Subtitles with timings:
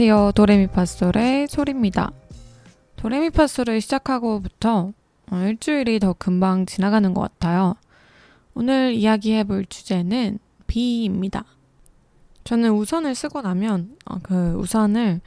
[0.00, 0.30] 안녕하세요.
[0.36, 2.12] 도레미파솔의 소리입니다.
[2.94, 4.92] 도레미파솔을 시작하고부터
[5.32, 7.74] 어, 일주일이 더 금방 지나가는 것 같아요.
[8.54, 10.38] 오늘 이야기해 볼 주제는
[10.68, 11.44] 비입니다.
[12.44, 15.20] 저는 우산을 쓰고 나면 어, 그 우산을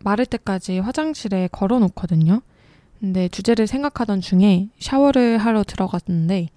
[0.00, 2.42] 마를 때까지 화장실에 걸어 놓거든요.
[2.98, 6.48] 근데 주제를 생각하던 중에 샤워를 하러 들어갔는데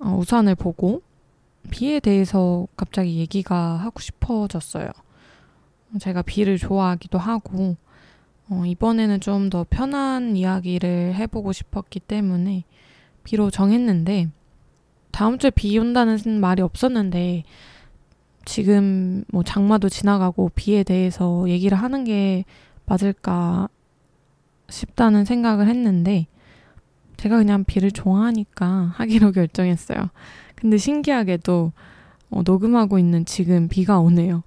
[0.00, 1.02] 어, 우산을 보고
[1.70, 4.90] 비에 대해서 갑자기 얘기가 하고 싶어졌어요.
[5.98, 7.76] 제가 비를 좋아하기도 하고
[8.48, 12.64] 어, 이번에는 좀 더 편한 이야기를 해보고 싶었기 때문에
[13.24, 14.28] 비로 정했는데
[15.10, 17.44] 다음 주에 비 온다는 말이 없었는데
[18.44, 22.44] 지금 뭐 장마도 지나가고 비에 대해서 얘기를 하는 게
[22.86, 23.68] 맞을까
[24.68, 26.26] 싶다는 생각을 했는데
[27.16, 30.10] 제가 그냥 비를 좋아하니까 하기로 결정했어요.
[30.54, 31.72] 근데 신기하게도
[32.30, 34.42] 어, 녹음하고 있는 지금 비가 오네요.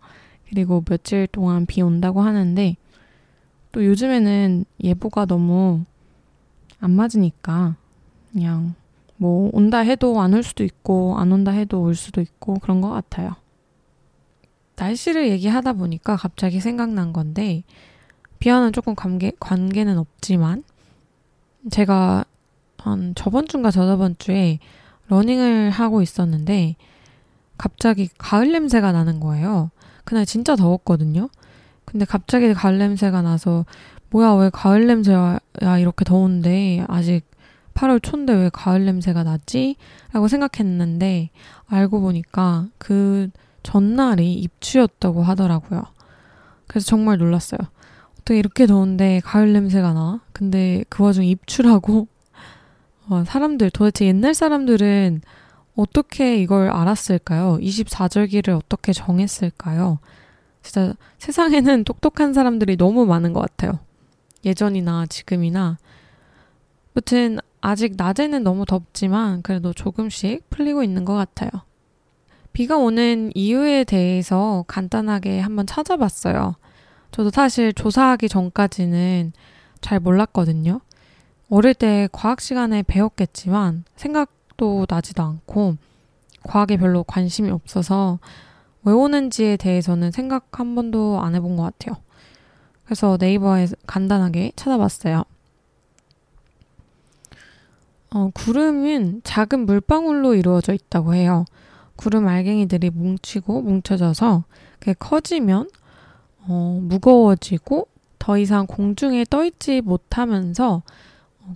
[0.53, 2.75] 그리고 며칠 동안 비 온다고 하는데
[3.71, 5.83] 또 요즘에는 예보가 너무
[6.79, 7.75] 안 맞으니까
[8.31, 8.75] 그냥
[9.17, 12.89] 뭐 온다 해도 안 올 수도 있고 안 온다 해도 올 수도 있고 그런 것
[12.91, 13.35] 같아요.
[14.75, 17.63] 날씨를 얘기하다 보니까 갑자기 생각난 건데
[18.37, 20.63] 비와는 조금 관계, 관계는 없지만
[21.71, 22.25] 제가
[22.77, 24.59] 한 저번 주인가 저저번 주에
[25.07, 26.75] 러닝을 하고 있었는데
[27.57, 29.71] 갑자기 가을 냄새가 나는 거예요.
[30.03, 31.29] 그날 진짜 더웠거든요.
[31.85, 33.65] 근데 갑자기 가을 냄새가 나서
[34.09, 35.39] 뭐야 왜 가을 냄새야
[35.79, 37.25] 이렇게 더운데 아직
[37.73, 39.75] 8월 초인데 왜 가을 냄새가 나지?
[40.11, 41.29] 라고 생각했는데
[41.67, 43.29] 알고 보니까 그
[43.63, 45.83] 전날이 입추였다고 하더라고요.
[46.67, 47.59] 그래서 정말 놀랐어요.
[48.19, 50.21] 어떻게 이렇게 더운데 가을 냄새가 나?
[50.31, 52.07] 근데 그 와중에 입추라고
[53.09, 55.21] 어, 사람들 도대체 옛날 사람들은
[55.75, 57.57] 어떻게 이걸 알았을까요?
[57.61, 59.99] 24절기를 어떻게 정했을까요?
[60.61, 63.80] 진짜 세상에는 똑똑한 사람들이 너무 많은 것 같아요.
[64.45, 65.77] 예전이나 지금이나.
[66.93, 71.49] 무튼 아직 낮에는 너무 덥지만 그래도 조금씩 풀리고 있는 것 같아요.
[72.52, 76.55] 비가 오는 이유에 대해서 간단하게 한번 찾아봤어요.
[77.11, 79.33] 저도 사실 조사하기 전까지는
[79.81, 80.81] 잘 몰랐거든요.
[81.49, 85.77] 어릴 때 과학 시간에 배웠겠지만 생각 도 나지도 않고
[86.43, 88.19] 과학에 별로 관심이 없어서
[88.83, 91.95] 왜 오는지에 대해서는 생각 한 번도 안 해본 것 같아요.
[92.86, 95.23] 그래서 네이버에 간단하게 찾아봤어요.
[98.11, 101.45] 어, 구름은 작은 물방울로 이루어져 있다고 해요.
[101.95, 104.43] 구름 알갱이들이 뭉치고 뭉쳐져서
[104.80, 105.69] 그게 커지면
[106.47, 107.87] 어, 무거워지고
[108.19, 110.81] 더 이상 공중에 떠 있지 못하면서 어,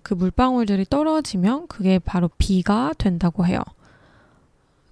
[0.04, 3.60] 그 물방울들이 떨어지면 그게 바로 비가 된다고 해요.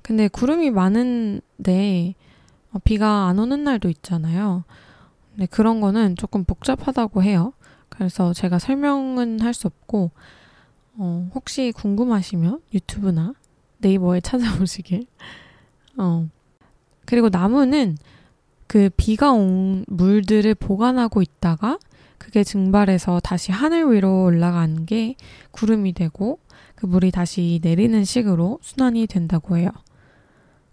[0.01, 2.16] 근데 구름이 많은데
[2.72, 4.63] 어, 비가 안 오는 날도 있잖아요.
[5.31, 7.53] 근데 그런 거는 조금 복잡하다고 해요.
[7.89, 10.11] 그래서 제가 설명은 할 수 없고
[10.97, 13.33] 어, 혹시 궁금하시면 유튜브나
[13.79, 15.07] 네이버에 찾아보시길.
[15.97, 16.27] 어.
[17.06, 17.97] 그리고 나무는
[18.67, 21.77] 그 비가 온 물들을 보관하고 있다가
[22.17, 25.15] 그게 증발해서 다시 하늘 위로 올라간 게
[25.51, 26.39] 구름이 되고
[26.75, 29.69] 그 물이 다시 내리는 식으로 순환이 된다고 해요.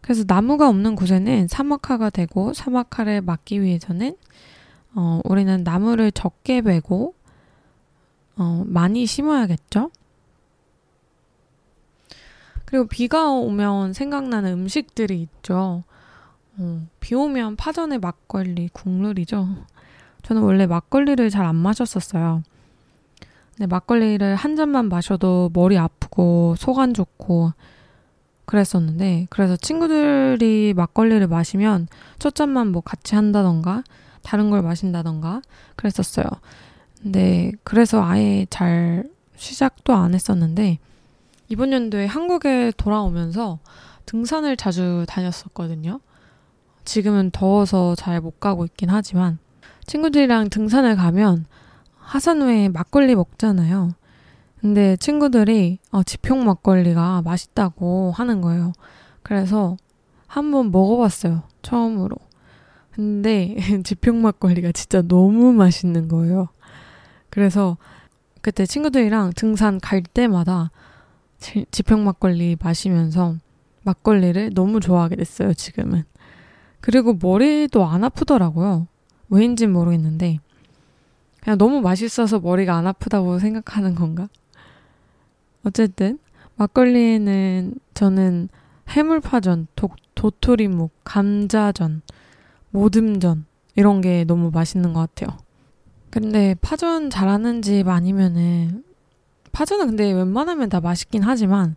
[0.00, 4.16] 그래서 나무가 없는 곳에는 사막화가 되고 사막화를 막기 위해서는
[4.94, 7.14] 어, 우리는 나무를 적게 베고
[8.36, 9.90] 어, 많이 심어야겠죠?
[12.64, 15.84] 그리고 비가 오면 생각나는 음식들이 있죠.
[16.58, 19.46] 어, 비 오면 파전에 막걸리, 국룰이죠.
[20.22, 22.42] 저는 원래 막걸리를 잘 안 마셨었어요.
[23.56, 27.52] 근데 막걸리를 한 잔만 마셔도 머리 아프고 속 안 좋고
[28.44, 31.88] 그랬었는데 그래서 친구들이 막걸리를 마시면
[32.18, 33.84] 첫 잔만 뭐 같이 한다던가
[34.22, 35.42] 다른 걸 마신다던가
[35.76, 36.26] 그랬었어요.
[37.02, 39.04] 근데 그래서 아예 잘
[39.36, 40.78] 시작도 안 했었는데
[41.48, 43.58] 이번 연도에 한국에 돌아오면서
[44.06, 46.00] 등산을 자주 다녔었거든요.
[46.84, 49.38] 지금은 더워서 잘 못 가고 있긴 하지만
[49.86, 51.46] 친구들이랑 등산을 가면
[51.98, 53.90] 하산 후에 막걸리 먹잖아요.
[54.60, 58.72] 근데 친구들이 어, 지평 막걸리가 맛있다고 하는 거예요.
[59.22, 59.76] 그래서
[60.26, 61.42] 한번 먹어봤어요.
[61.62, 62.16] 처음으로.
[62.92, 66.48] 근데 지평 막걸리가 진짜 너무 맛있는 거예요.
[67.30, 67.76] 그래서
[68.40, 70.70] 그때 친구들이랑 등산 갈 때마다
[71.70, 73.36] 지평 막걸리 마시면서
[73.82, 76.04] 막걸리를 너무 좋아하게 됐어요, 지금은.
[76.80, 78.86] 그리고 머리도 안 아프더라고요.
[79.32, 80.40] 왜인진 모르겠는데.
[81.40, 84.28] 그냥 너무 맛있어서 머리가 안 아프다고 생각하는 건가?
[85.64, 86.18] 어쨌든,
[86.56, 88.50] 막걸리에는 저는
[88.88, 92.02] 해물파전, 도, 도토리묵, 감자전,
[92.70, 95.38] 모듬전, 이런 게 너무 맛있는 것 같아요.
[96.10, 98.84] 근데 파전 잘하는 집 아니면은
[99.52, 101.76] 파전은 근데 웬만하면 다 맛있긴 하지만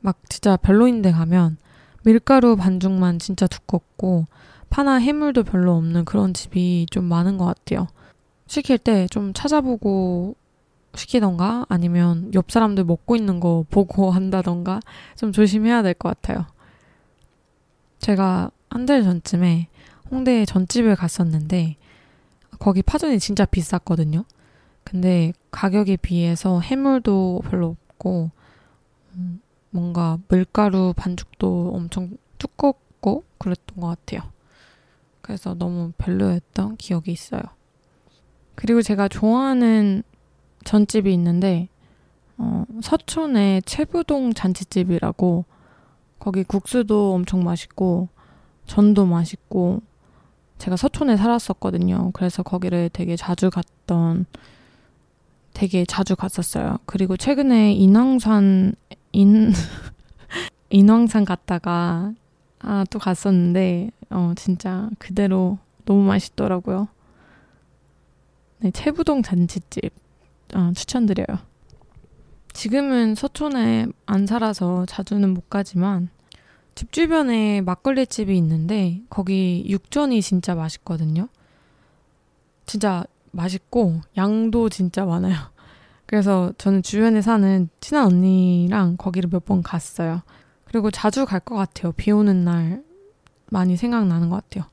[0.00, 1.56] 막 진짜 별로인데 가면
[2.04, 4.26] 밀가루 반죽만 진짜 두껍고
[4.70, 7.88] 파나 해물도 별로 없는 그런 집이 좀 많은 것 같아요.
[8.46, 10.34] 시킬 때 좀 찾아보고
[10.94, 14.80] 시키던가 아니면 옆 사람들 먹고 있는 거 보고 한다던가
[15.16, 16.46] 좀 조심해야 될 것 같아요.
[17.98, 19.68] 제가 한 달 전쯤에
[20.10, 21.76] 홍대 전집을 갔었는데
[22.58, 24.24] 거기 파전이 진짜 비쌌거든요.
[24.84, 28.30] 근데 가격에 비해서 해물도 별로 없고
[29.14, 29.40] 음,
[29.70, 34.22] 뭔가 밀가루 반죽도 엄청 두껍고 그랬던 것 같아요.
[35.28, 37.42] 그래서 너무 별로였던 기억이 있어요.
[38.54, 40.02] 그리고 제가 좋아하는
[40.64, 41.68] 전집이 있는데
[42.38, 45.44] 어, 서촌의 채부동 잔치집이라고
[46.18, 48.08] 거기 국수도 엄청 맛있고
[48.64, 49.82] 전도 맛있고
[50.56, 52.12] 제가 서촌에 살았었거든요.
[52.14, 54.24] 그래서 거기를 되게 자주 갔던
[55.52, 56.78] 되게 자주 갔었어요.
[56.86, 58.76] 그리고 최근에 인왕산
[59.12, 59.52] 인
[60.70, 62.14] 인왕산 갔다가
[62.60, 66.88] 아 또 갔었는데 어 진짜 그대로 너무 맛있더라고요.
[68.60, 69.92] 네, 채부동 잔치집
[70.54, 71.26] 어, 추천드려요.
[72.52, 76.08] 지금은 서촌에 안 살아서 자주는 못 가지만
[76.74, 81.28] 집 주변에 막걸리 집이 있는데 거기 육전이 진짜 맛있거든요.
[82.66, 85.36] 진짜 맛있고 양도 진짜 많아요.
[86.06, 90.22] 그래서 저는 주변에 사는 친한 언니랑 거기를 몇 번 갔어요.
[90.64, 91.92] 그리고 자주 갈 것 같아요.
[91.92, 92.82] 비 오는 날
[93.50, 94.70] 많이 생각나는 것 같아요.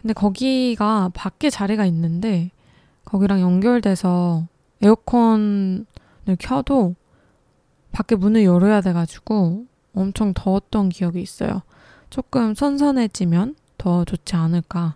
[0.00, 2.50] 근데 거기가 밖에 자리가 있는데
[3.04, 4.46] 거기랑 연결돼서
[4.82, 5.84] 에어컨을
[6.38, 6.94] 켜도
[7.92, 11.62] 밖에 문을 열어야 돼가지고 엄청 더웠던 기억이 있어요.
[12.08, 14.94] 조금 선선해지면 더 좋지 않을까.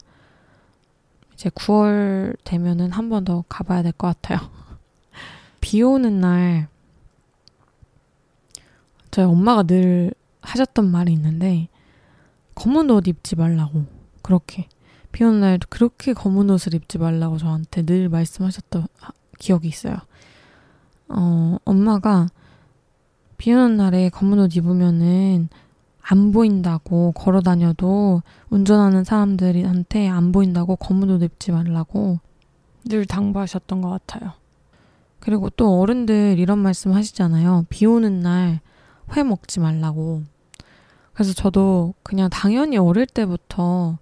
[1.35, 4.51] 이제 9월 되면은 한 번 더 가봐야 될 것 같아요.
[5.61, 6.69] 비 오는 날,
[9.11, 10.13] 저희 엄마가 늘
[10.43, 11.69] 하셨던 말이 있는데,
[12.55, 13.85] 검은 옷 입지 말라고.
[14.23, 14.69] 그렇게.
[15.13, 18.87] 비 오는 날 그렇게 검은 옷을 입지 말라고 저한테 늘 말씀하셨던
[19.39, 19.97] 기억이 있어요.
[21.09, 22.29] 어, 엄마가
[23.37, 25.49] 비 오는 날에 검은 옷 입으면은
[26.01, 32.19] 안 보인다고 걸어 다녀도 운전하는 사람들한테 안 보인다고 검은 옷 입지 말라고
[32.85, 34.33] 늘 당부하셨던 것 같아요.
[35.21, 37.67] 그리고 또 어른들 이런 말씀 하시잖아요.
[37.69, 38.61] 비 오는 날
[39.17, 40.23] 회 먹지 말라고.
[41.15, 43.99] 그래서 저도 그냥 당연히 어릴 때부터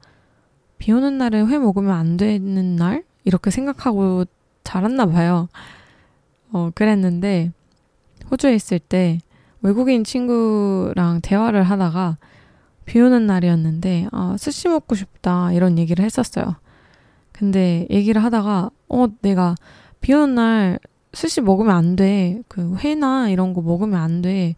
[0.78, 3.04] 비 오는 날에 회 먹으면 안 되는 날?
[3.24, 4.24] 이렇게 생각하고
[4.64, 5.48] 자랐나 봐요.
[6.50, 7.52] 어, 그랬는데,
[8.30, 9.18] 호주에 있을 때
[9.60, 12.18] 외국인 친구랑 대화를 하다가
[12.84, 16.56] 비 오는 날이었는데, 아, 스시 먹고 싶다, 이런 얘기를 했었어요.
[17.30, 19.54] 근데 얘기를 하다가, 어, 내가
[20.00, 20.78] 비 오는 날
[21.12, 22.42] 스시 먹으면 안 돼.
[22.48, 24.56] 그 회나 이런 거 먹으면 안 돼.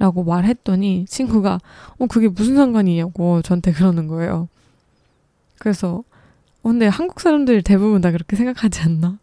[0.00, 1.60] 라고 말했더니 친구가,
[1.98, 4.48] 어, 그게 무슨 상관이냐고 저한테 그러는 거예요.
[5.58, 6.02] 그래서,
[6.62, 9.18] 어, 근데 한국 사람들 대부분 다 그렇게 생각하지 않나?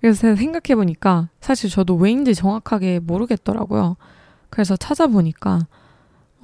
[0.00, 3.96] 그래서 생각해 보니까 사실 저도 왜인지 정확하게 모르겠더라고요.
[4.50, 5.66] 그래서 찾아보니까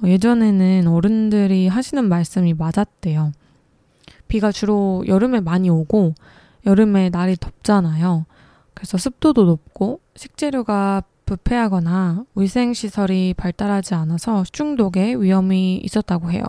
[0.03, 3.31] 예전에는 어른들이 하시는 말씀이 맞았대요.
[4.27, 6.15] 비가 주로 여름에 많이 오고
[6.65, 8.25] 여름에 날이 덥잖아요.
[8.73, 16.43] 그래서 습도도 높고 식재료가 부패하거나 위생시설이 발달하지 않아서 중독에 위험이 있었다고 해요.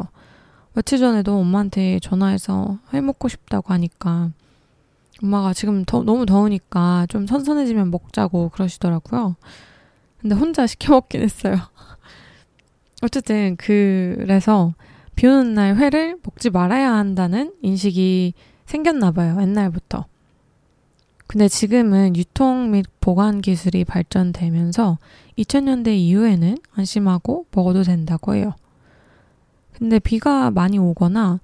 [0.73, 4.31] 며칠 전에도 엄마한테 전화해서 회 먹고 싶다고 하니까
[5.23, 9.35] 엄마가 지금 더, 너무 더우니까 좀 선선해지면 먹자고 그러시더라고요.
[10.21, 11.57] 근데 혼자 시켜 먹긴 했어요.
[13.03, 14.75] 어쨌든 그래서
[15.17, 18.35] 비 오는 날 회를 먹지 말아야 한다는 인식이
[18.67, 19.37] 생겼나 봐요.
[19.41, 20.07] 옛날부터.
[21.29, 24.97] 근데 지금은 유통 및 보관 기술이 발전되면서
[25.37, 28.55] 2000년대 이후에는 안심하고 먹어도 된다고 해요.
[29.75, 31.41] 근데 비가 많이 오거나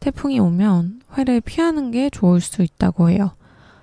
[0.00, 3.30] 태풍이 오면 회를 피하는 게 좋을 수 있다고 해요.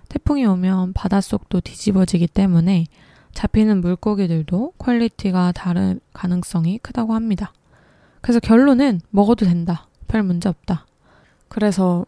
[0.10, 2.86] 태풍이 오면 바닷속도 뒤집어지기 때문에
[3.34, 7.54] 잡히는 물고기들도 quality가 다른 가능성이 크다고 합니다.
[8.20, 9.88] 그래서 결론은 먹어도 된다.
[10.10, 10.86] 별 문제 없다.
[11.48, 12.06] 그래서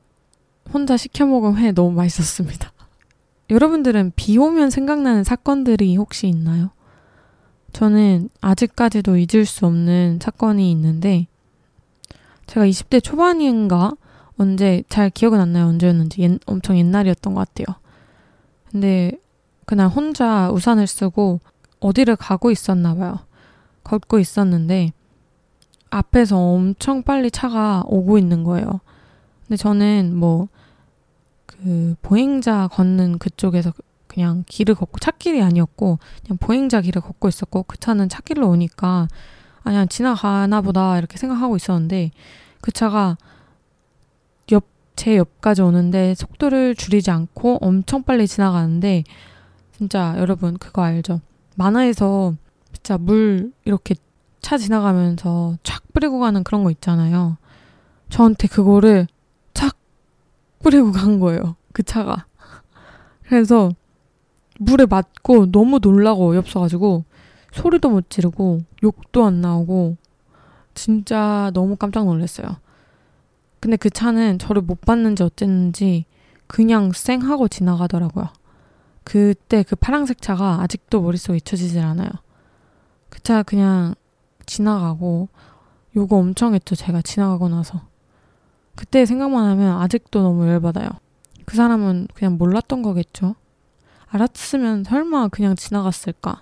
[0.73, 2.73] 혼자 시켜 먹은 회 너무 맛있었습니다.
[3.49, 6.69] 여러분들은 비 오면 생각나는 사건들이 혹시 있나요?
[7.73, 11.27] 저는 아직까지도 잊을 수 없는 사건이 있는데
[12.47, 13.93] 제가 20대 초반인가
[14.37, 15.67] 언제 잘 기억은 안 나요.
[15.67, 17.75] 언제였는지 옛, 엄청 옛날이었던 것 같아요.
[18.71, 19.11] 근데
[19.65, 21.41] 그날 혼자 우산을 쓰고
[21.79, 23.19] 어디를 가고 있었나 봐요.
[23.83, 24.93] 걷고 있었는데
[25.89, 28.79] 앞에서 엄청 빨리 차가 오고 있는 거예요.
[29.47, 30.47] 근데 저는 뭐
[31.63, 33.73] 그 보행자 걷는 그쪽에서
[34.07, 39.07] 그냥 길을 걷고 찻길이 아니었고 그냥 보행자 길을 걷고 있었고 그 차는 찻길로 오니까
[39.59, 42.11] 아 그냥 지나가나 보다 이렇게 생각하고 있었는데
[42.61, 43.17] 그 차가
[44.51, 44.63] 옆
[44.99, 49.05] 제 옆까지 오는데 속도를 줄이지 않고 엄청 빨리 지나가는데
[49.71, 51.21] 진짜 여러분 그거 알죠?
[51.55, 52.35] 만화에서
[52.73, 53.95] 진짜 물 이렇게
[54.41, 57.37] 차 지나가면서 촥 뿌리고 가는 그런 거 있잖아요.
[58.09, 59.18] 저한테 그거를 착
[60.59, 61.55] 뿌리고 간 거예요.
[61.73, 62.25] 그 차가.
[63.27, 63.71] 그래서
[64.59, 67.05] 물에 맞고 너무 놀라고 어이없어가지고
[67.53, 69.97] 소리도 못 지르고 욕도 안 나오고
[70.73, 72.47] 진짜 너무 깜짝 놀랐어요.
[73.59, 76.05] 근데 그 차는 저를 못 봤는지 어쨌는지
[76.47, 78.27] 그냥 쌩 하고 지나가더라고요.
[79.03, 82.09] 그때 그 파랑색 차가 아직도 머릿속에 잊혀지질 않아요.
[83.09, 83.95] 그 차 그냥
[84.45, 85.29] 지나가고
[85.95, 86.75] 요거 엄청 했죠.
[86.75, 87.81] 제가 지나가고 나서.
[88.79, 90.87] 그때 생각만 하면 아직도 너무 열받아요.
[91.43, 93.35] 그 사람은 그냥 몰랐던 거겠죠.
[94.07, 96.39] 알았으면 설마 그냥 지나갔을까?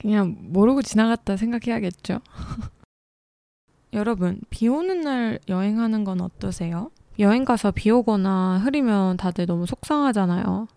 [0.00, 2.20] 그냥 모르고 지나갔다 생각해야겠죠.
[3.92, 6.90] 여러분, 비 오는 날 여행하는 건 어떠세요?
[7.18, 10.68] 여행 가서 비 오거나 흐리면 다들 너무 속상하잖아요.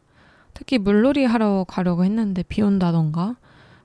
[0.53, 3.37] 특히 물놀이 하러 가려고 했는데 비 온다던가?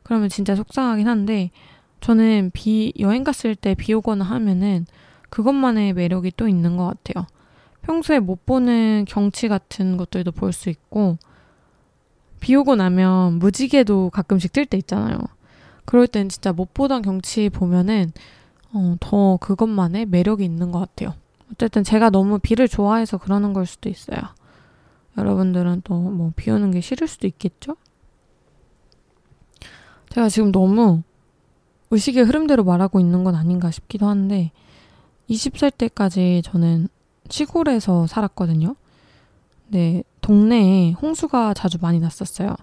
[0.03, 1.53] 그러면 진짜 속상하긴 한데,
[2.01, 4.87] 저는 비, 여행 갔을 때 비 오거나 하면은
[5.37, 7.27] 그것만의 매력이 또 있는 것 같아요.
[7.83, 11.19] 평소에 못 보는 경치 같은 것들도 볼 수 있고,
[12.41, 15.19] 비 오고 나면 무지개도 가끔씩 뜰 때 있잖아요.
[15.85, 18.13] 그럴 땐 진짜 못 보던 경치 보면은
[18.73, 21.13] 어, 더 그것만의 매력이 있는 것 같아요.
[21.53, 24.19] 어쨌든 제가 너무 비를 좋아해서 그러는 걸 수도 있어요.
[25.19, 27.77] 여러분들은 또 뭐 비 오는 게 싫을 수도 있겠죠?
[30.09, 31.03] 제가 지금 너무
[31.91, 34.51] 의식의 흐름대로 말하고 있는 건 아닌가 싶기도 한데
[35.31, 36.89] 20살 때까지 저는
[37.29, 38.77] 시골에서 살았거든요.
[39.69, 42.55] 네, 동네에 홍수가 자주 많이 났었어요.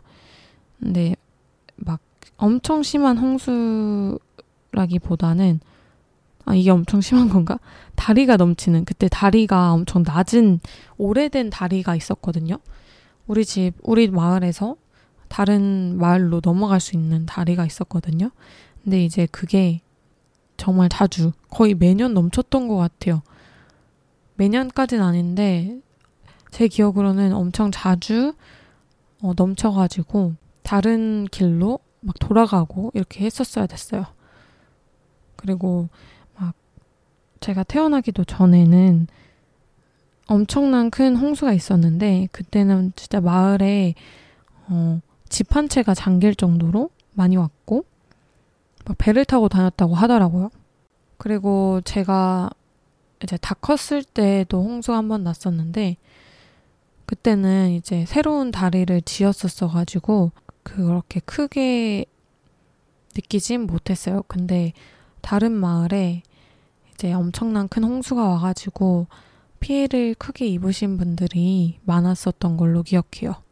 [0.79, 1.15] 근데
[1.75, 1.99] 막
[2.37, 5.59] 엄청 심한 홍수라기보다는
[6.45, 7.59] 아, 이게 엄청 심한 건가?
[7.95, 10.59] 다리가 넘치는, 그때 다리가 엄청 낮은,
[10.97, 12.57] 오래된 다리가 있었거든요.
[13.27, 14.75] 우리 집, 우리 마을에서
[15.29, 18.31] 다른 마을로 넘어갈 수 있는 다리가 있었거든요.
[18.83, 19.79] 근데 이제 그게
[20.57, 23.21] 정말 자주, 거의 매년 넘쳤던 것 같아요.
[24.35, 25.79] 매년까지는 아닌데,
[26.51, 28.33] 제 기억으로는 엄청 자주
[29.21, 34.05] 어, 넘쳐가지고 다른 길로 막 돌아가고 이렇게 했었어야 됐어요.
[35.35, 35.89] 그리고
[36.35, 36.53] 막
[37.39, 39.07] 제가 태어나기도 전에는
[40.27, 43.95] 엄청난 큰 홍수가 있었는데 그때는 진짜 마을에
[44.67, 47.52] 어, 집 한 채가 잠길 정도로 많이 왔고
[48.85, 50.49] 막 배를 타고 다녔다고 하더라고요.
[51.17, 52.49] 그리고 제가
[53.23, 55.97] 이제 다 컸을 때도 홍수가 한번 났었는데
[57.05, 60.31] 그때는 이제 새로운 다리를 지었었어 가지고
[60.63, 62.05] 그렇게 크게
[63.15, 64.23] 느끼진 못했어요.
[64.27, 64.73] 근데
[65.21, 66.23] 다른 마을에
[66.93, 69.07] 이제 엄청난 큰 홍수가 와가지고
[69.59, 73.42] 피해를 크게 입으신 분들이 많았었던 걸로 기억해요.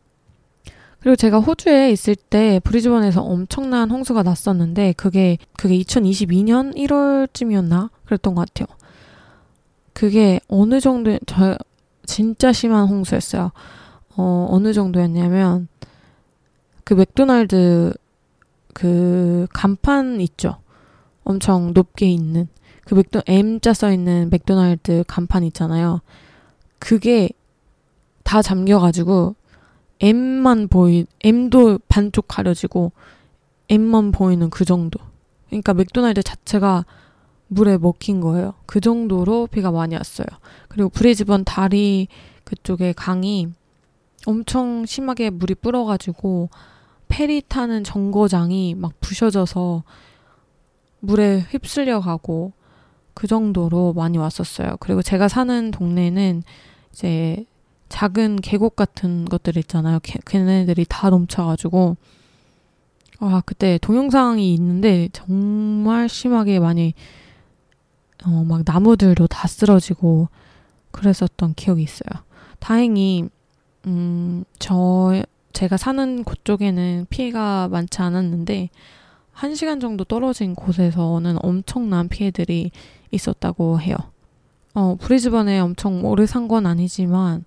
[1.02, 8.48] 그리고 제가 호주에 있을 때 브리즈번에서 엄청난 홍수가 났었는데 그게 그게 2022년 1월쯤이었나 그랬던 것
[8.48, 8.68] 같아요.
[9.94, 11.58] 그게 어느 정도 저
[12.06, 13.52] 진짜 심한 홍수였어요.
[14.18, 15.68] 어, 어느 정도였냐면,
[16.84, 17.94] 그 맥도날드
[18.74, 20.58] 그 간판 있죠.
[21.24, 22.48] 엄청 높게 있는
[22.86, 26.02] 그 맥도 M자 써 있는 맥도날드 간판 있잖아요.
[26.80, 27.30] 그게
[28.24, 29.36] 다 잠겨가지고
[30.02, 32.92] M만 보이 M도 반쪽 가려지고
[33.70, 35.00] M만 보이는 그 정도.
[35.48, 36.86] 그러니까 맥도날드 자체가
[37.48, 38.54] 물에 먹힌 거예요.
[38.66, 40.26] 그 정도로 비가 많이 왔어요.
[40.70, 42.08] 그리고 브리즈번 다리
[42.44, 43.50] 그쪽에 강이
[44.26, 46.50] 엄청 심하게 물이 불어가지고
[47.08, 49.84] 페리 타는 정거장이 막 부셔져서
[51.02, 52.54] 물에 휩쓸려 가고
[53.14, 54.78] 그 정도로 많이 왔었어요.
[54.80, 56.44] 그리고 제가 사는 동네는
[56.94, 57.46] 이제
[57.92, 60.00] 작은 계곡 같은 것들 있잖아요.
[60.26, 61.98] 걔네들이 다 넘쳐가지고
[63.20, 66.94] 아 그때 동영상이 있는데 정말 심하게 많이
[68.26, 70.30] 어, 막 나무들도 다 쓰러지고
[70.92, 72.24] 그랬었던 기억이 있어요.
[72.60, 73.28] 다행히,
[73.88, 78.70] 음, 저, 제가 사는 곳 쪽에는 피해가 많지 않았는데,
[79.32, 82.70] 한 시간 정도 떨어진 곳에서는 엄청난 피해들이
[83.10, 83.96] 있었다고 해요.
[84.76, 87.44] 어, 브리즈번에 엄청 오래 산 건 아니지만,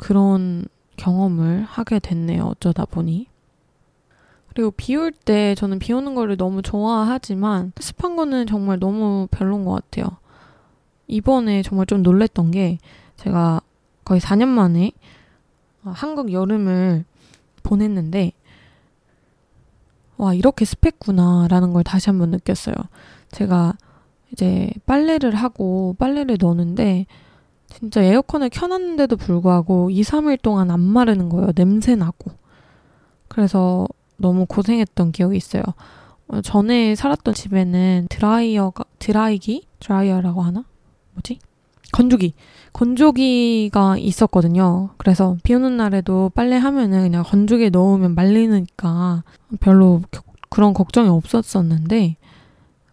[0.00, 0.64] 그런
[0.96, 2.44] 경험을 하게 됐네요.
[2.44, 3.26] 어쩌다 보니.
[4.48, 9.64] 그리고 비 올 때 저는 비 오는 거를 너무 좋아하지만 습한 거는 정말 너무 별론
[9.64, 10.06] 것 같아요.
[11.06, 12.78] 이번에 정말 좀 놀랬던 게
[13.16, 13.60] 제가
[14.04, 14.92] 거의 4년 만에
[15.82, 17.04] 한국 여름을
[17.62, 18.32] 보냈는데
[20.16, 22.74] 와 이렇게 습했구나라는 걸 다시 한번 느꼈어요.
[23.30, 23.74] 제가
[24.32, 27.06] 이제 빨래를 하고 빨래를 넣는데
[27.70, 31.52] 진짜 에어컨을 켜놨는데도 불구하고 2, 3일 동안 안 마르는 거예요.
[31.52, 32.32] 냄새 나고.
[33.28, 33.86] 그래서
[34.16, 35.62] 너무 고생했던 기억이 있어요.
[36.28, 40.64] 어, 전에 살았던 집에는 드라이어가 드라이기 드라이어라고 하나?
[41.14, 41.38] 뭐지?
[41.92, 42.34] 건조기
[42.72, 44.90] 건조기가 있었거든요.
[44.96, 49.24] 그래서 비 오는 날에도 빨래하면은 그냥 건조기에 넣으면 말리니까
[49.58, 50.02] 별로
[50.50, 52.16] 그런 걱정이 없었었는데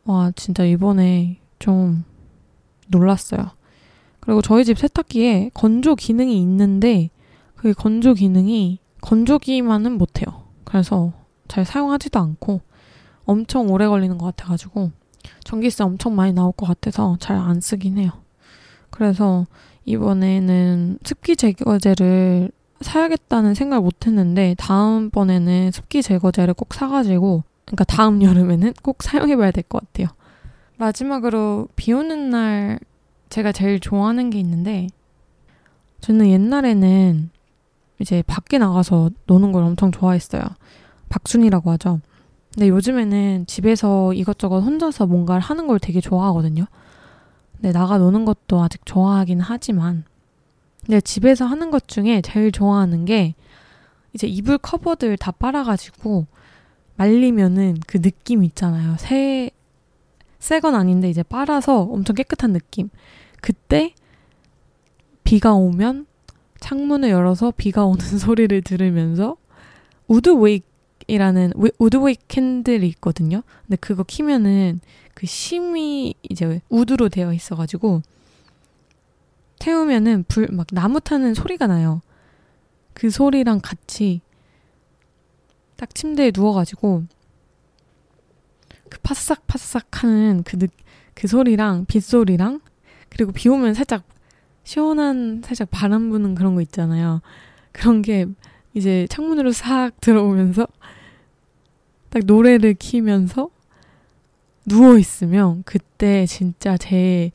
[0.06, 2.06] 와 진짜 이번에 좀
[2.88, 3.57] 놀랐어요.
[4.28, 7.10] 그리고 저희 집 세탁기에 건조 기능이 있는데
[7.56, 10.44] 그 건조 기능이 건조기만은 못해요.
[10.66, 11.14] 그래서
[11.48, 12.60] 잘 사용하지도 않고
[13.24, 14.92] 엄청 오래 걸리는 것 같아가지고
[15.46, 18.12] 전기세 엄청 많이 나올 것 같아서 잘 안 쓰긴 해요.
[18.90, 19.46] 그래서
[19.86, 28.74] 이번에는 습기 제거제를 사야겠다는 생각을 못 했는데 다음번에는 습기 제거제를 꼭 사가지고 그러니까 다음 여름에는
[28.84, 30.10] 꼭 사용해봐야 될 것 같아요.
[30.76, 32.80] 마지막으로 비 오는 날
[33.30, 34.88] 제가 제일 좋아하는 게 있는데
[36.02, 37.30] 저는 옛날에는
[38.00, 40.42] 이제 밖에 나가서 노는 걸 엄청 좋아했어요.
[41.10, 42.00] 박순이라고 하죠.
[42.54, 46.66] 근데 요즘에는 집에서 이것저것 혼자서 뭔가를 하는 걸 되게 좋아하거든요.
[47.54, 50.04] 근데 나가 노는 것도 아직 좋아하긴 하지만
[50.86, 53.36] 근데 집에서 하는 것 중에 제일 좋아하는 게
[54.14, 56.26] 이제 이불 커버들 다 빨아가지고
[56.96, 58.96] 말리면은 그 느낌 있잖아요.
[58.98, 59.52] 새,
[60.40, 62.90] 새 건 아닌데 이제 빨아서 엄청 깨끗한 느낌.
[63.42, 63.94] 그때
[65.24, 66.06] 비가 오면
[66.60, 69.38] 창문을 열어서 비가 오는 소리를 들으면서
[70.08, 73.44] 우드웨이크이라는 우드웨이크 캔들이 있거든요.
[73.66, 74.80] 근데 그거 키면은
[75.14, 78.02] 그 심이 이제 우드로 되어 있어가지고
[79.60, 82.02] 태우면은 불 막 나무 타는 소리가 나요.
[82.94, 84.22] 그 소리랑 같이
[85.76, 87.04] 딱 침대에 누워가지고
[88.90, 90.68] 그 파삭 파삭 하는 그, 느,
[91.14, 92.62] 그 소리랑 빗소리랑
[93.10, 94.04] 그리고 비 오면 살짝
[94.64, 97.22] 시원한 살짝 바람 부는 그런 거 있잖아요.
[97.72, 98.26] 그런 게
[98.74, 100.68] 이제 창문으로 싹 들어오면서
[102.10, 103.50] 딱 노래를 키면서
[104.66, 107.32] 누워 있으면 그때 진짜 제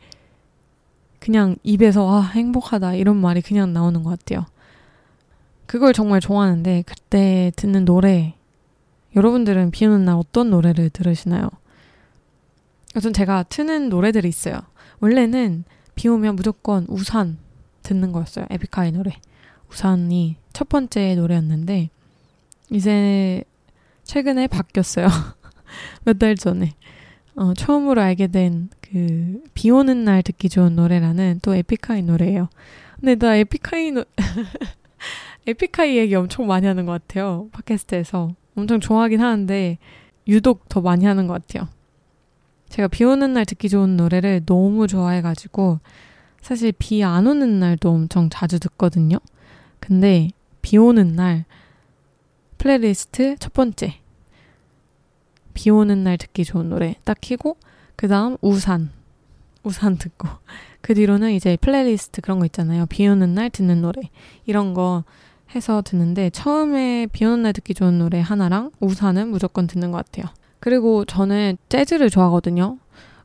[1.18, 4.44] 그냥 입에서 아 행복하다 이런 말이 그냥 나오는 것 같아요.
[5.66, 8.34] 그걸 정말 좋아하는데 그때 듣는 노래
[9.16, 11.48] 여러분들은 비 오는 날 어떤 노래를 들으시나요?
[12.94, 14.60] 우선 제가 트는 노래들이 있어요.
[15.00, 17.38] 원래는 비 오면 무조건 우산
[17.82, 18.46] 듣는 거였어요.
[18.50, 19.12] 에픽하이 노래.
[19.70, 21.90] 우산이 첫 번째 노래였는데
[22.70, 23.44] 이제
[24.04, 25.06] 최근에 바뀌었어요.
[26.04, 26.74] 몇 달 전에.
[27.34, 32.48] 어, 처음으로 알게 된 그 비 오는 날 듣기 좋은 노래라는 또 에픽하이 노래예요.
[33.00, 34.04] 근데 나 에픽하이 노
[35.46, 37.48] 에픽하이 얘기 엄청 많이 하는 것 같아요.
[37.52, 38.34] 팟캐스트에서.
[38.56, 39.78] 엄청 좋아하긴 하는데
[40.28, 41.68] 유독 더 많이 하는 것 같아요.
[42.68, 45.80] 제가 비 오는 날 듣기 좋은 노래를 너무 좋아해가지고
[46.40, 49.18] 사실 비 안 오는 날도 엄청 자주 듣거든요.
[49.78, 50.30] 근데
[50.62, 51.44] 비 오는 날
[52.58, 53.98] 플레이리스트 첫 번째
[55.54, 57.56] 비 오는 날 듣기 좋은 노래 딱 키고
[57.96, 58.90] 그 다음 우산
[59.64, 60.28] 우산 듣고
[60.80, 62.86] 그 뒤로는 이제 플레이리스트 그런 거 있잖아요.
[62.86, 64.02] 비 오는 날 듣는 노래
[64.46, 65.04] 이런 거
[65.54, 70.32] 해서 듣는데 처음에 비 오는 날 듣기 좋은 노래 하나랑 우산은 무조건 듣는 것 같아요.
[70.60, 72.78] 그리고 저는 재즈를 좋아하거든요.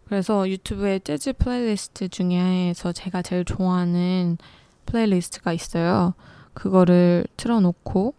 [0.05, 4.37] 그래서 유튜브에 재즈 플레이리스트 중에서 제가 제일 좋아하는
[4.85, 6.13] playlist가 있어요.
[6.53, 8.13] 그거를 틀어놓고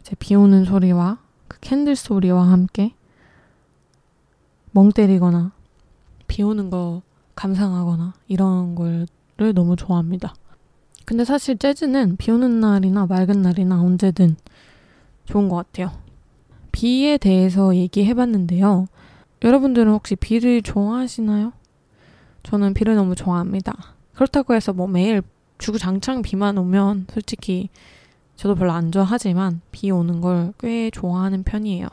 [0.00, 2.94] 이제 비 오는 소리와 그 candle 소리와 함께
[4.70, 5.52] 멍 때리거나
[6.26, 7.02] 비 오는 거
[7.34, 9.06] 감상하거나 이런 거를
[9.54, 10.34] 너무 좋아합니다.
[11.06, 14.36] 근데 사실 재즈는 비 오는 날이나 맑은 날이나 언제든
[15.24, 15.92] 좋은 것 같아요.
[16.72, 18.86] 비에 대해서 얘기해 봤는데요.
[19.42, 21.52] 여러분들은 혹시 비를 좋아하시나요?
[22.42, 23.72] 저는 비를 너무 좋아합니다.
[24.14, 25.22] 그렇다고 해서 뭐 매일
[25.58, 27.70] 주구장창 비만 오면 솔직히
[28.34, 31.88] 저도 별로 안 좋아하지만 비 오는 걸 꽤 좋아하는 편이에요.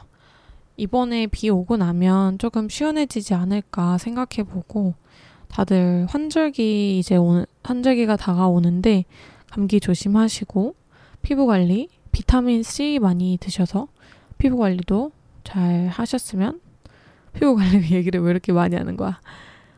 [0.76, 4.96] 이번에 비 오고 나면 조금 시원해지지 않을까 생각해 보고
[5.48, 9.06] 다들 환절기 이제 오는 환절기가 다가오는데
[9.50, 10.76] 감기 조심하시고
[11.22, 13.88] 피부 관리, 비타민 C 많이 드셔서
[14.38, 15.12] 피부 관리도
[15.44, 16.60] 잘 하셨으면
[17.34, 19.20] 피부 관리 얘기를 왜 이렇게 많이 하는 거야?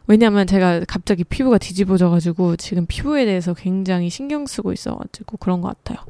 [0.08, 6.06] 왜냐면 제가 갑자기 피부가 뒤집어져가지고 지금 피부에 대해서 굉장히 신경 쓰고 있어가지고 그런 것 같아요.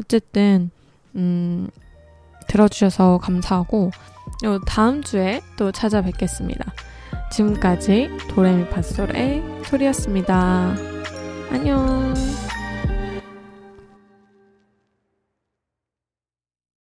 [0.00, 0.70] 어쨌든
[1.14, 1.68] 음,
[2.48, 3.92] 들어주셔서 감사하고
[4.66, 6.72] 다음 주에 또 찾아뵙겠습니다.
[7.30, 10.74] 지금까지 도레미파솔의 소리였습니다.
[11.50, 12.14] 안녕.